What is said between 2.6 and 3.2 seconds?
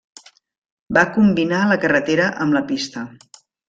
la pista.